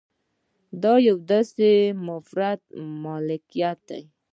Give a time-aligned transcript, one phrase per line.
[0.83, 1.69] دا یو داسې
[2.05, 2.63] منفرده
[3.03, 4.03] مملکت دی